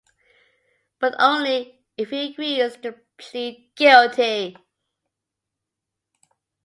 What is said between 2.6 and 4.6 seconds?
to plead guilty.